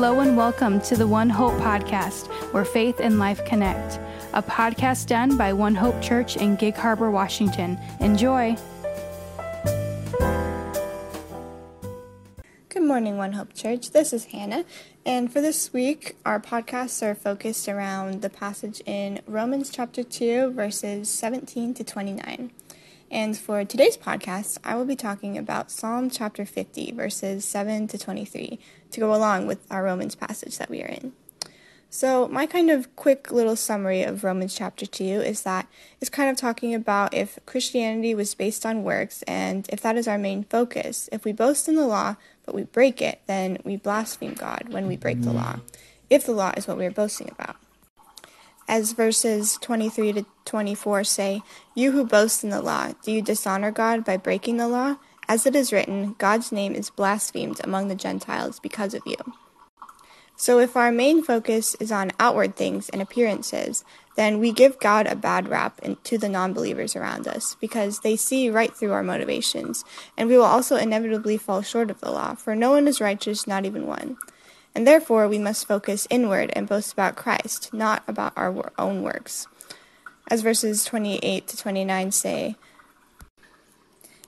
Hello 0.00 0.20
and 0.20 0.34
welcome 0.34 0.80
to 0.80 0.96
the 0.96 1.06
One 1.06 1.28
Hope 1.28 1.52
podcast, 1.60 2.28
where 2.54 2.64
faith 2.64 3.00
and 3.00 3.18
life 3.18 3.44
connect. 3.44 4.00
A 4.32 4.42
podcast 4.42 5.08
done 5.08 5.36
by 5.36 5.52
One 5.52 5.74
Hope 5.74 6.00
Church 6.00 6.38
in 6.38 6.56
Gig 6.56 6.74
Harbor, 6.74 7.10
Washington. 7.10 7.78
Enjoy. 8.00 8.56
Good 12.70 12.82
morning, 12.82 13.18
One 13.18 13.32
Hope 13.32 13.52
Church. 13.52 13.90
This 13.90 14.14
is 14.14 14.24
Hannah, 14.24 14.64
and 15.04 15.30
for 15.30 15.42
this 15.42 15.70
week, 15.74 16.16
our 16.24 16.40
podcasts 16.40 17.02
are 17.02 17.14
focused 17.14 17.68
around 17.68 18.22
the 18.22 18.30
passage 18.30 18.80
in 18.86 19.20
Romans 19.26 19.68
chapter 19.68 20.02
2, 20.02 20.52
verses 20.52 21.10
17 21.10 21.74
to 21.74 21.84
29. 21.84 22.50
And 23.12 23.36
for 23.36 23.64
today's 23.64 23.96
podcast, 23.96 24.56
I 24.62 24.76
will 24.76 24.84
be 24.84 24.96
talking 24.96 25.36
about 25.36 25.70
Psalm 25.70 26.08
chapter 26.08 26.46
50, 26.46 26.92
verses 26.92 27.44
7 27.44 27.88
to 27.88 27.98
23, 27.98 28.60
to 28.92 29.00
go 29.00 29.14
along 29.14 29.46
with 29.46 29.66
our 29.70 29.82
Romans 29.82 30.14
passage 30.14 30.58
that 30.58 30.70
we 30.70 30.82
are 30.82 30.86
in. 30.86 31.12
So, 31.92 32.28
my 32.28 32.46
kind 32.46 32.70
of 32.70 32.94
quick 32.94 33.32
little 33.32 33.56
summary 33.56 34.04
of 34.04 34.22
Romans 34.22 34.54
chapter 34.54 34.86
2 34.86 35.02
is 35.02 35.42
that 35.42 35.66
it's 36.00 36.08
kind 36.08 36.30
of 36.30 36.36
talking 36.36 36.72
about 36.72 37.12
if 37.12 37.38
Christianity 37.46 38.14
was 38.14 38.32
based 38.34 38.64
on 38.64 38.84
works 38.84 39.22
and 39.22 39.68
if 39.70 39.80
that 39.80 39.96
is 39.96 40.06
our 40.06 40.18
main 40.18 40.44
focus. 40.44 41.08
If 41.10 41.24
we 41.24 41.32
boast 41.32 41.68
in 41.68 41.74
the 41.74 41.86
law 41.86 42.14
but 42.46 42.54
we 42.54 42.62
break 42.62 43.02
it, 43.02 43.20
then 43.26 43.58
we 43.64 43.76
blaspheme 43.76 44.34
God 44.34 44.68
when 44.70 44.86
we 44.86 44.96
break 44.96 45.22
the 45.22 45.32
law, 45.32 45.60
if 46.08 46.24
the 46.24 46.32
law 46.32 46.52
is 46.56 46.68
what 46.68 46.78
we 46.78 46.86
are 46.86 46.92
boasting 46.92 47.28
about 47.30 47.56
as 48.70 48.92
verses 48.92 49.58
23 49.60 50.12
to 50.12 50.26
24 50.44 51.02
say, 51.02 51.42
You 51.74 51.90
who 51.90 52.06
boast 52.06 52.44
in 52.44 52.50
the 52.50 52.62
law, 52.62 52.92
do 53.02 53.10
you 53.10 53.20
dishonor 53.20 53.72
God 53.72 54.04
by 54.04 54.16
breaking 54.16 54.58
the 54.58 54.68
law? 54.68 54.96
As 55.30 55.46
it 55.46 55.54
is 55.54 55.72
written, 55.72 56.16
God's 56.18 56.50
name 56.50 56.74
is 56.74 56.90
blasphemed 56.90 57.60
among 57.62 57.86
the 57.86 57.94
Gentiles 57.94 58.58
because 58.58 58.94
of 58.94 59.02
you. 59.06 59.14
So 60.34 60.58
if 60.58 60.76
our 60.76 60.90
main 60.90 61.22
focus 61.22 61.76
is 61.76 61.92
on 61.92 62.10
outward 62.18 62.56
things 62.56 62.88
and 62.88 63.00
appearances, 63.00 63.84
then 64.16 64.40
we 64.40 64.50
give 64.50 64.80
God 64.80 65.06
a 65.06 65.14
bad 65.14 65.46
rap 65.46 65.80
to 66.02 66.18
the 66.18 66.28
non 66.28 66.52
believers 66.52 66.96
around 66.96 67.28
us 67.28 67.56
because 67.60 68.00
they 68.00 68.16
see 68.16 68.50
right 68.50 68.74
through 68.74 68.90
our 68.90 69.04
motivations, 69.04 69.84
and 70.16 70.28
we 70.28 70.36
will 70.36 70.42
also 70.42 70.74
inevitably 70.74 71.36
fall 71.36 71.62
short 71.62 71.92
of 71.92 72.00
the 72.00 72.10
law, 72.10 72.34
for 72.34 72.56
no 72.56 72.72
one 72.72 72.88
is 72.88 73.00
righteous, 73.00 73.46
not 73.46 73.64
even 73.64 73.86
one 73.86 74.16
and 74.74 74.86
therefore 74.86 75.28
we 75.28 75.38
must 75.38 75.66
focus 75.66 76.06
inward 76.10 76.52
and 76.54 76.68
boast 76.68 76.92
about 76.92 77.16
Christ, 77.16 77.72
not 77.72 78.02
about 78.06 78.32
our 78.36 78.72
own 78.78 79.02
works. 79.02 79.46
As 80.28 80.42
verses 80.42 80.84
28 80.84 81.48
to 81.48 81.56
29 81.56 82.12
say, 82.12 82.56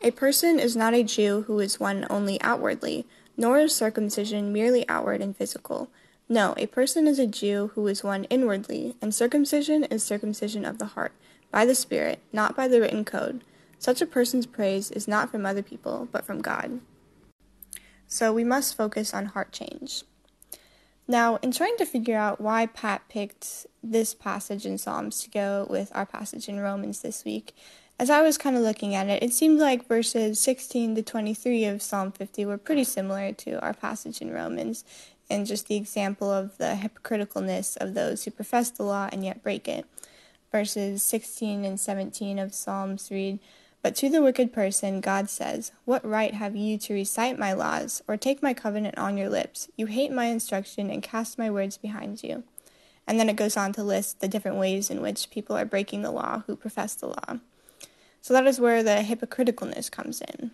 A 0.00 0.12
person 0.12 0.60
is 0.60 0.76
not 0.76 0.94
a 0.94 1.02
Jew 1.02 1.42
who 1.48 1.58
is 1.58 1.80
one 1.80 2.06
only 2.08 2.40
outwardly, 2.40 3.04
nor 3.36 3.58
is 3.58 3.74
circumcision 3.74 4.52
merely 4.52 4.88
outward 4.88 5.20
and 5.20 5.36
physical. 5.36 5.90
No, 6.28 6.54
a 6.56 6.66
person 6.66 7.08
is 7.08 7.18
a 7.18 7.26
Jew 7.26 7.72
who 7.74 7.86
is 7.88 8.04
one 8.04 8.24
inwardly, 8.24 8.94
and 9.02 9.12
circumcision 9.12 9.84
is 9.84 10.04
circumcision 10.04 10.64
of 10.64 10.78
the 10.78 10.86
heart, 10.86 11.12
by 11.50 11.64
the 11.64 11.74
Spirit, 11.74 12.20
not 12.32 12.54
by 12.54 12.68
the 12.68 12.80
written 12.80 13.04
code. 13.04 13.42
Such 13.80 14.00
a 14.00 14.06
person's 14.06 14.46
praise 14.46 14.92
is 14.92 15.08
not 15.08 15.30
from 15.30 15.44
other 15.44 15.62
people, 15.62 16.08
but 16.12 16.24
from 16.24 16.42
God. 16.42 16.80
So 18.06 18.32
we 18.32 18.44
must 18.44 18.76
focus 18.76 19.12
on 19.12 19.26
heart 19.26 19.50
change. 19.50 20.04
Now, 21.10 21.36
in 21.36 21.52
trying 21.52 21.78
to 21.78 21.86
figure 21.86 22.18
out 22.18 22.38
why 22.38 22.66
Pat 22.66 23.08
picked 23.08 23.66
this 23.82 24.12
passage 24.12 24.66
in 24.66 24.76
Psalms 24.76 25.22
to 25.22 25.30
go 25.30 25.66
with 25.70 25.90
our 25.94 26.04
passage 26.04 26.50
in 26.50 26.60
Romans 26.60 27.00
this 27.00 27.24
week, 27.24 27.56
as 27.98 28.10
I 28.10 28.20
was 28.20 28.36
kind 28.36 28.56
of 28.56 28.62
looking 28.62 28.94
at 28.94 29.08
it, 29.08 29.22
it 29.22 29.32
seemed 29.32 29.58
like 29.58 29.88
verses 29.88 30.38
16 30.38 30.96
to 30.96 31.02
23 31.02 31.64
of 31.64 31.80
Psalm 31.80 32.12
50 32.12 32.44
were 32.44 32.58
pretty 32.58 32.84
similar 32.84 33.32
to 33.32 33.58
our 33.60 33.72
passage 33.72 34.20
in 34.20 34.30
Romans, 34.30 34.84
and 35.30 35.46
just 35.46 35.66
the 35.66 35.76
example 35.76 36.30
of 36.30 36.58
the 36.58 36.78
hypocriticalness 36.78 37.78
of 37.78 37.94
those 37.94 38.24
who 38.24 38.30
profess 38.30 38.70
the 38.70 38.82
law 38.82 39.08
and 39.10 39.24
yet 39.24 39.42
break 39.42 39.66
it. 39.66 39.86
Verses 40.52 41.02
16 41.02 41.64
and 41.64 41.80
17 41.80 42.38
of 42.38 42.54
Psalms 42.54 43.08
read, 43.10 43.38
but 43.82 43.94
to 43.96 44.08
the 44.08 44.22
wicked 44.22 44.52
person, 44.52 45.00
God 45.00 45.30
says, 45.30 45.72
What 45.84 46.04
right 46.04 46.34
have 46.34 46.56
you 46.56 46.78
to 46.78 46.94
recite 46.94 47.38
my 47.38 47.52
laws, 47.52 48.02
or 48.08 48.16
take 48.16 48.42
my 48.42 48.54
covenant 48.54 48.98
on 48.98 49.16
your 49.16 49.28
lips? 49.28 49.68
You 49.76 49.86
hate 49.86 50.10
my 50.10 50.26
instruction 50.26 50.90
and 50.90 51.02
cast 51.02 51.38
my 51.38 51.50
words 51.50 51.76
behind 51.78 52.22
you. 52.22 52.42
And 53.06 53.18
then 53.18 53.28
it 53.28 53.36
goes 53.36 53.56
on 53.56 53.72
to 53.74 53.82
list 53.82 54.20
the 54.20 54.28
different 54.28 54.58
ways 54.58 54.90
in 54.90 55.00
which 55.00 55.30
people 55.30 55.56
are 55.56 55.64
breaking 55.64 56.02
the 56.02 56.10
law 56.10 56.42
who 56.46 56.56
profess 56.56 56.94
the 56.94 57.06
law. 57.06 57.38
So 58.20 58.34
that 58.34 58.46
is 58.46 58.60
where 58.60 58.82
the 58.82 59.02
hypocriticalness 59.02 59.90
comes 59.90 60.20
in. 60.20 60.50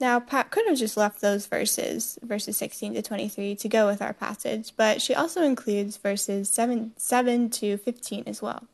Now, 0.00 0.18
Pat 0.18 0.50
could 0.50 0.66
have 0.66 0.78
just 0.78 0.96
left 0.96 1.20
those 1.20 1.46
verses, 1.46 2.18
verses 2.22 2.56
16 2.56 2.94
to 2.94 3.02
23, 3.02 3.54
to 3.56 3.68
go 3.68 3.86
with 3.86 4.02
our 4.02 4.12
passage, 4.12 4.72
but 4.76 5.02
she 5.02 5.14
also 5.14 5.42
includes 5.42 5.96
verses 5.96 6.48
7, 6.48 6.92
7 6.96 7.50
to 7.50 7.76
15 7.76 8.24
as 8.26 8.42
well. 8.42 8.66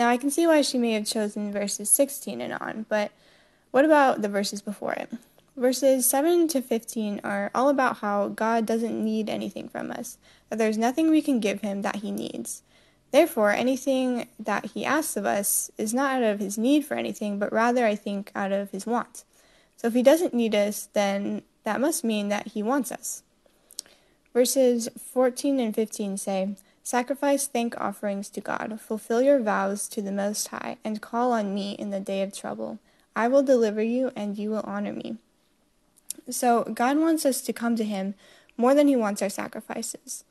Now, 0.00 0.08
I 0.08 0.16
can 0.16 0.30
see 0.30 0.46
why 0.46 0.62
she 0.62 0.78
may 0.78 0.92
have 0.92 1.04
chosen 1.04 1.52
verses 1.52 1.90
16 1.90 2.40
and 2.40 2.54
on, 2.54 2.86
but 2.88 3.12
what 3.70 3.84
about 3.84 4.22
the 4.22 4.30
verses 4.30 4.62
before 4.62 4.94
it? 4.94 5.10
Verses 5.58 6.08
7 6.08 6.48
to 6.48 6.62
15 6.62 7.20
are 7.22 7.50
all 7.54 7.68
about 7.68 7.98
how 7.98 8.28
God 8.28 8.64
doesn't 8.64 9.04
need 9.04 9.28
anything 9.28 9.68
from 9.68 9.90
us, 9.90 10.16
that 10.48 10.56
there's 10.56 10.78
nothing 10.78 11.10
we 11.10 11.20
can 11.20 11.38
give 11.38 11.60
him 11.60 11.82
that 11.82 11.96
he 11.96 12.10
needs. 12.10 12.62
Therefore, 13.10 13.50
anything 13.50 14.26
that 14.38 14.70
he 14.72 14.86
asks 14.86 15.18
of 15.18 15.26
us 15.26 15.70
is 15.76 15.92
not 15.92 16.16
out 16.16 16.22
of 16.22 16.40
his 16.40 16.56
need 16.56 16.86
for 16.86 16.94
anything, 16.94 17.38
but 17.38 17.52
rather, 17.52 17.84
I 17.84 17.94
think, 17.94 18.32
out 18.34 18.52
of 18.52 18.70
his 18.70 18.86
want. 18.86 19.24
So 19.76 19.88
if 19.88 19.92
he 19.92 20.02
doesn't 20.02 20.32
need 20.32 20.54
us, 20.54 20.88
then 20.94 21.42
that 21.64 21.78
must 21.78 22.04
mean 22.04 22.30
that 22.30 22.46
he 22.46 22.62
wants 22.62 22.90
us. 22.90 23.22
Verses 24.32 24.88
14 24.98 25.60
and 25.60 25.74
15 25.74 26.16
say, 26.16 26.56
Sacrifice 26.82 27.46
thank 27.46 27.78
offerings 27.80 28.30
to 28.30 28.40
God, 28.40 28.80
fulfill 28.80 29.22
your 29.22 29.40
vows 29.40 29.86
to 29.88 30.02
the 30.02 30.12
Most 30.12 30.48
High, 30.48 30.78
and 30.82 31.02
call 31.02 31.32
on 31.32 31.54
me 31.54 31.72
in 31.72 31.90
the 31.90 32.00
day 32.00 32.22
of 32.22 32.36
trouble. 32.36 32.78
I 33.14 33.28
will 33.28 33.42
deliver 33.42 33.82
you, 33.82 34.10
and 34.16 34.38
you 34.38 34.50
will 34.50 34.64
honor 34.64 34.92
me. 34.92 35.18
So, 36.28 36.64
God 36.64 36.96
wants 36.98 37.26
us 37.26 37.42
to 37.42 37.52
come 37.52 37.76
to 37.76 37.84
Him 37.84 38.14
more 38.56 38.74
than 38.74 38.88
He 38.88 38.96
wants 38.96 39.20
our 39.20 39.28
sacrifices. 39.28 40.24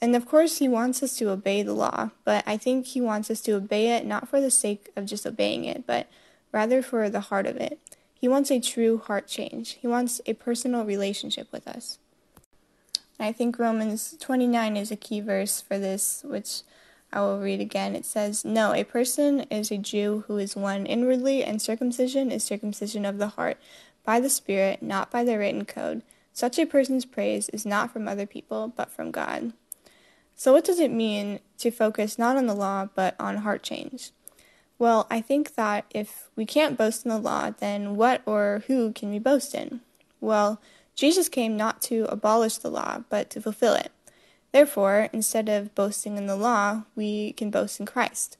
And 0.00 0.14
of 0.14 0.26
course, 0.26 0.58
He 0.58 0.68
wants 0.68 1.02
us 1.02 1.16
to 1.16 1.30
obey 1.30 1.62
the 1.62 1.72
law, 1.72 2.10
but 2.24 2.44
I 2.46 2.56
think 2.56 2.86
He 2.86 3.00
wants 3.00 3.30
us 3.30 3.40
to 3.42 3.52
obey 3.52 3.96
it 3.96 4.04
not 4.04 4.28
for 4.28 4.40
the 4.40 4.50
sake 4.50 4.90
of 4.96 5.06
just 5.06 5.26
obeying 5.26 5.64
it, 5.64 5.86
but 5.86 6.08
rather 6.52 6.82
for 6.82 7.08
the 7.08 7.20
heart 7.20 7.46
of 7.46 7.56
it. 7.56 7.78
He 8.14 8.28
wants 8.28 8.50
a 8.50 8.60
true 8.60 8.98
heart 8.98 9.26
change, 9.26 9.78
He 9.80 9.86
wants 9.86 10.20
a 10.26 10.34
personal 10.34 10.84
relationship 10.84 11.50
with 11.52 11.66
us. 11.66 11.98
I 13.18 13.32
think 13.32 13.58
Romans 13.58 14.14
29 14.20 14.76
is 14.76 14.90
a 14.90 14.96
key 14.96 15.20
verse 15.20 15.60
for 15.60 15.78
this, 15.78 16.22
which 16.24 16.62
I 17.12 17.20
will 17.20 17.40
read 17.40 17.60
again. 17.60 17.96
It 17.96 18.04
says, 18.04 18.44
No, 18.44 18.74
a 18.74 18.84
person 18.84 19.40
is 19.50 19.70
a 19.70 19.78
Jew 19.78 20.24
who 20.26 20.36
is 20.36 20.54
one 20.54 20.84
inwardly, 20.84 21.42
and 21.42 21.60
circumcision 21.62 22.30
is 22.30 22.44
circumcision 22.44 23.06
of 23.06 23.18
the 23.18 23.28
heart, 23.28 23.56
by 24.04 24.20
the 24.20 24.28
Spirit, 24.28 24.82
not 24.82 25.10
by 25.10 25.24
the 25.24 25.38
written 25.38 25.64
code. 25.64 26.02
Such 26.32 26.58
a 26.58 26.66
person's 26.66 27.06
praise 27.06 27.48
is 27.48 27.64
not 27.64 27.90
from 27.90 28.06
other 28.06 28.26
people, 28.26 28.72
but 28.76 28.90
from 28.90 29.10
God. 29.10 29.54
So, 30.34 30.52
what 30.52 30.66
does 30.66 30.78
it 30.78 30.90
mean 30.90 31.40
to 31.58 31.70
focus 31.70 32.18
not 32.18 32.36
on 32.36 32.46
the 32.46 32.54
law, 32.54 32.90
but 32.94 33.16
on 33.18 33.38
heart 33.38 33.62
change? 33.62 34.10
Well, 34.78 35.06
I 35.10 35.22
think 35.22 35.54
that 35.54 35.86
if 35.90 36.28
we 36.36 36.44
can't 36.44 36.76
boast 36.76 37.06
in 37.06 37.10
the 37.10 37.18
law, 37.18 37.50
then 37.50 37.96
what 37.96 38.20
or 38.26 38.62
who 38.66 38.92
can 38.92 39.10
we 39.10 39.18
boast 39.18 39.54
in? 39.54 39.80
Well, 40.20 40.60
Jesus 40.96 41.28
came 41.28 41.58
not 41.58 41.82
to 41.82 42.06
abolish 42.08 42.56
the 42.56 42.70
law, 42.70 43.04
but 43.10 43.28
to 43.30 43.40
fulfill 43.40 43.74
it. 43.74 43.92
Therefore, 44.50 45.10
instead 45.12 45.50
of 45.50 45.74
boasting 45.74 46.16
in 46.16 46.26
the 46.26 46.36
law, 46.36 46.84
we 46.94 47.34
can 47.34 47.50
boast 47.50 47.78
in 47.78 47.84
Christ, 47.84 48.38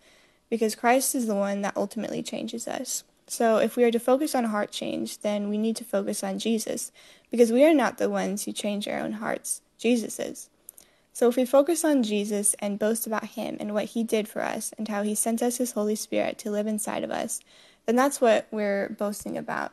because 0.48 0.74
Christ 0.74 1.14
is 1.14 1.26
the 1.26 1.34
one 1.34 1.60
that 1.60 1.76
ultimately 1.76 2.22
changes 2.22 2.66
us. 2.66 3.04
So, 3.26 3.58
if 3.58 3.76
we 3.76 3.84
are 3.84 3.90
to 3.90 3.98
focus 3.98 4.34
on 4.34 4.44
heart 4.44 4.70
change, 4.70 5.18
then 5.18 5.50
we 5.50 5.58
need 5.58 5.76
to 5.76 5.84
focus 5.84 6.24
on 6.24 6.38
Jesus, 6.38 6.92
because 7.30 7.52
we 7.52 7.62
are 7.64 7.74
not 7.74 7.98
the 7.98 8.08
ones 8.08 8.44
who 8.44 8.52
change 8.52 8.88
our 8.88 9.00
own 9.00 9.12
hearts. 9.12 9.60
Jesus 9.76 10.18
is. 10.18 10.48
So, 11.12 11.28
if 11.28 11.36
we 11.36 11.44
focus 11.44 11.84
on 11.84 12.02
Jesus 12.02 12.54
and 12.60 12.78
boast 12.78 13.06
about 13.06 13.24
Him 13.24 13.58
and 13.60 13.74
what 13.74 13.86
He 13.86 14.02
did 14.02 14.28
for 14.28 14.42
us 14.42 14.72
and 14.78 14.88
how 14.88 15.02
He 15.02 15.14
sent 15.14 15.42
us 15.42 15.58
His 15.58 15.72
Holy 15.72 15.96
Spirit 15.96 16.38
to 16.38 16.50
live 16.50 16.66
inside 16.66 17.04
of 17.04 17.10
us, 17.10 17.40
then 17.84 17.96
that's 17.96 18.20
what 18.20 18.46
we're 18.50 18.88
boasting 18.88 19.36
about 19.36 19.72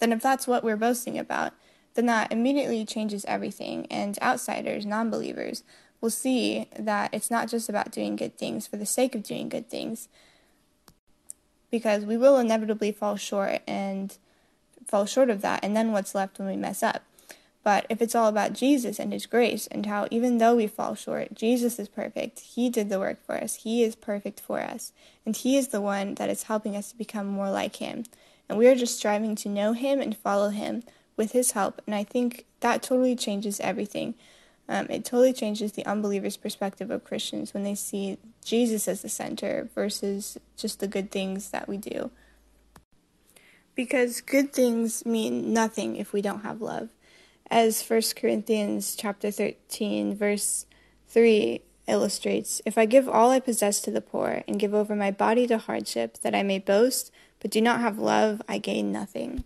then 0.00 0.12
if 0.12 0.22
that's 0.22 0.46
what 0.46 0.64
we're 0.64 0.76
boasting 0.76 1.18
about, 1.18 1.52
then 1.94 2.06
that 2.06 2.32
immediately 2.32 2.84
changes 2.84 3.24
everything, 3.26 3.86
and 3.90 4.18
outsiders, 4.22 4.86
non 4.86 5.10
believers, 5.10 5.62
will 6.00 6.10
see 6.10 6.66
that 6.78 7.12
it's 7.12 7.30
not 7.30 7.48
just 7.48 7.68
about 7.68 7.92
doing 7.92 8.16
good 8.16 8.36
things 8.38 8.66
for 8.66 8.76
the 8.76 8.86
sake 8.86 9.14
of 9.14 9.22
doing 9.22 9.48
good 9.48 9.68
things, 9.68 10.08
because 11.70 12.04
we 12.04 12.16
will 12.16 12.38
inevitably 12.38 12.92
fall 12.92 13.16
short 13.16 13.60
and 13.66 14.16
fall 14.86 15.06
short 15.06 15.30
of 15.30 15.42
that, 15.42 15.64
and 15.64 15.76
then 15.76 15.92
what's 15.92 16.14
left 16.14 16.38
when 16.38 16.48
we 16.48 16.56
mess 16.56 16.82
up. 16.82 17.02
But 17.62 17.84
if 17.90 18.00
it's 18.00 18.14
all 18.14 18.28
about 18.28 18.54
Jesus 18.54 18.98
and 18.98 19.12
His 19.12 19.26
grace 19.26 19.66
and 19.66 19.84
how 19.84 20.08
even 20.10 20.38
though 20.38 20.56
we 20.56 20.66
fall 20.66 20.94
short, 20.94 21.34
Jesus 21.34 21.78
is 21.78 21.88
perfect. 21.88 22.40
He 22.40 22.70
did 22.70 22.88
the 22.88 22.98
work 22.98 23.24
for 23.24 23.34
us. 23.34 23.56
He 23.56 23.82
is 23.82 23.94
perfect 23.94 24.40
for 24.40 24.60
us. 24.60 24.92
And 25.26 25.36
He 25.36 25.58
is 25.58 25.68
the 25.68 25.80
one 25.80 26.14
that 26.14 26.30
is 26.30 26.44
helping 26.44 26.74
us 26.74 26.90
to 26.90 26.96
become 26.96 27.26
more 27.26 27.50
like 27.50 27.76
Him 27.76 28.04
and 28.50 28.58
we 28.58 28.66
are 28.66 28.74
just 28.74 28.98
striving 28.98 29.36
to 29.36 29.48
know 29.48 29.74
Him 29.74 30.00
and 30.00 30.16
follow 30.16 30.48
Him 30.48 30.82
with 31.16 31.30
His 31.30 31.52
help. 31.52 31.80
And 31.86 31.94
I 31.94 32.02
think 32.02 32.46
that 32.58 32.82
totally 32.82 33.14
changes 33.14 33.60
everything. 33.60 34.16
Um, 34.68 34.88
it 34.90 35.04
totally 35.04 35.32
changes 35.32 35.72
the 35.72 35.86
unbeliever's 35.86 36.36
perspective 36.36 36.90
of 36.90 37.04
Christians 37.04 37.54
when 37.54 37.62
they 37.62 37.76
see 37.76 38.18
Jesus 38.44 38.88
as 38.88 39.02
the 39.02 39.08
center 39.08 39.70
versus 39.72 40.36
just 40.56 40.80
the 40.80 40.88
good 40.88 41.12
things 41.12 41.50
that 41.50 41.68
we 41.68 41.76
do. 41.76 42.10
Because 43.76 44.20
good 44.20 44.52
things 44.52 45.06
mean 45.06 45.52
nothing 45.52 45.94
if 45.94 46.12
we 46.12 46.20
don't 46.20 46.42
have 46.42 46.60
love. 46.60 46.88
As 47.52 47.88
1 47.88 48.02
Corinthians 48.16 48.96
chapter 48.96 49.30
13 49.30 50.16
verse 50.16 50.66
3 51.06 51.62
illustrates, 51.86 52.60
if 52.66 52.76
I 52.76 52.84
give 52.84 53.08
all 53.08 53.30
I 53.30 53.38
possess 53.38 53.80
to 53.82 53.92
the 53.92 54.00
poor 54.00 54.42
and 54.48 54.58
give 54.58 54.74
over 54.74 54.96
my 54.96 55.12
body 55.12 55.46
to 55.46 55.58
hardship 55.58 56.18
that 56.22 56.34
I 56.34 56.42
may 56.42 56.58
boast, 56.58 57.12
but 57.40 57.50
do 57.50 57.60
not 57.60 57.80
have 57.80 57.98
love, 57.98 58.42
I 58.48 58.58
gain 58.58 58.92
nothing. 58.92 59.44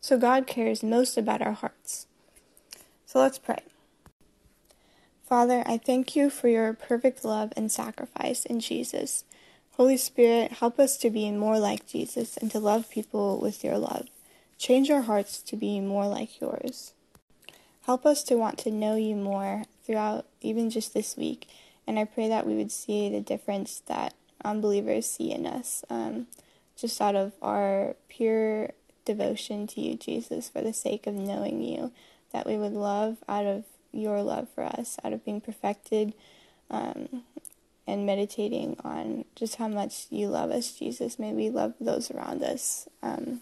So 0.00 0.18
God 0.18 0.46
cares 0.46 0.82
most 0.82 1.16
about 1.16 1.42
our 1.42 1.52
hearts. 1.52 2.06
So 3.06 3.20
let's 3.20 3.38
pray. 3.38 3.62
Father, 5.28 5.62
I 5.66 5.76
thank 5.76 6.16
you 6.16 6.30
for 6.30 6.48
your 6.48 6.72
perfect 6.72 7.24
love 7.24 7.52
and 7.56 7.70
sacrifice 7.70 8.46
in 8.46 8.60
Jesus. 8.60 9.24
Holy 9.72 9.96
Spirit, 9.96 10.52
help 10.52 10.78
us 10.78 10.96
to 10.96 11.10
be 11.10 11.30
more 11.30 11.58
like 11.58 11.86
Jesus 11.86 12.36
and 12.36 12.50
to 12.50 12.58
love 12.58 12.90
people 12.90 13.38
with 13.38 13.62
your 13.62 13.78
love. 13.78 14.08
Change 14.56 14.90
our 14.90 15.02
hearts 15.02 15.40
to 15.42 15.56
be 15.56 15.80
more 15.80 16.06
like 16.06 16.40
yours. 16.40 16.94
Help 17.86 18.04
us 18.04 18.22
to 18.24 18.36
want 18.36 18.58
to 18.58 18.70
know 18.70 18.96
you 18.96 19.14
more 19.14 19.64
throughout 19.84 20.26
even 20.40 20.68
just 20.68 20.94
this 20.94 21.16
week. 21.16 21.46
And 21.86 21.98
I 21.98 22.04
pray 22.04 22.28
that 22.28 22.46
we 22.46 22.56
would 22.56 22.72
see 22.72 23.08
the 23.08 23.20
difference 23.20 23.82
that 23.86 24.14
unbelievers 24.44 25.08
see 25.08 25.32
in 25.32 25.46
us, 25.46 25.84
um, 25.88 26.26
just 26.78 27.00
out 27.00 27.16
of 27.16 27.32
our 27.42 27.96
pure 28.08 28.70
devotion 29.04 29.66
to 29.66 29.80
you, 29.80 29.96
Jesus, 29.96 30.48
for 30.48 30.62
the 30.62 30.72
sake 30.72 31.06
of 31.06 31.14
knowing 31.14 31.62
you, 31.62 31.92
that 32.32 32.46
we 32.46 32.56
would 32.56 32.72
love 32.72 33.18
out 33.28 33.46
of 33.46 33.64
your 33.92 34.22
love 34.22 34.48
for 34.54 34.64
us, 34.64 34.96
out 35.02 35.12
of 35.12 35.24
being 35.24 35.40
perfected 35.40 36.14
um, 36.70 37.22
and 37.86 38.06
meditating 38.06 38.76
on 38.84 39.24
just 39.34 39.56
how 39.56 39.66
much 39.66 40.06
you 40.10 40.28
love 40.28 40.50
us, 40.50 40.72
Jesus. 40.72 41.18
May 41.18 41.32
we 41.32 41.50
love 41.50 41.74
those 41.80 42.10
around 42.10 42.42
us 42.42 42.86
um, 43.02 43.40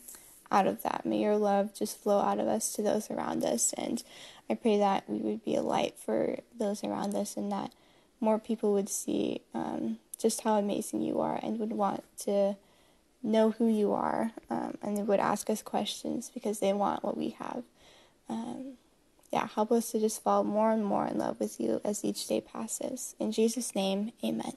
out 0.50 0.66
of 0.66 0.82
that. 0.82 1.04
May 1.04 1.18
your 1.18 1.36
love 1.36 1.74
just 1.74 2.00
flow 2.00 2.20
out 2.20 2.38
of 2.38 2.46
us 2.46 2.72
to 2.74 2.82
those 2.82 3.10
around 3.10 3.44
us. 3.44 3.74
And 3.76 4.02
I 4.48 4.54
pray 4.54 4.78
that 4.78 5.08
we 5.08 5.18
would 5.18 5.44
be 5.44 5.56
a 5.56 5.62
light 5.62 5.98
for 5.98 6.38
those 6.56 6.84
around 6.84 7.14
us 7.16 7.36
and 7.36 7.50
that 7.50 7.72
more 8.20 8.38
people 8.38 8.72
would 8.72 8.88
see 8.88 9.42
um, 9.52 9.98
just 10.18 10.42
how 10.42 10.56
amazing 10.56 11.02
you 11.02 11.20
are 11.20 11.38
and 11.42 11.58
would 11.58 11.72
want 11.72 12.04
to 12.20 12.56
know 13.22 13.50
who 13.50 13.66
you 13.66 13.92
are 13.92 14.32
um, 14.50 14.78
and 14.82 14.96
they 14.96 15.02
would 15.02 15.20
ask 15.20 15.50
us 15.50 15.62
questions 15.62 16.30
because 16.32 16.60
they 16.60 16.72
want 16.72 17.02
what 17.02 17.16
we 17.16 17.30
have. 17.30 17.64
Um, 18.28 18.74
yeah, 19.32 19.48
help 19.48 19.72
us 19.72 19.90
to 19.92 20.00
just 20.00 20.22
fall 20.22 20.44
more 20.44 20.72
and 20.72 20.84
more 20.84 21.06
in 21.06 21.18
love 21.18 21.40
with 21.40 21.60
you 21.60 21.80
as 21.84 22.04
each 22.04 22.26
day 22.26 22.40
passes. 22.40 23.14
In 23.18 23.32
Jesus' 23.32 23.74
name, 23.74 24.12
amen. 24.24 24.54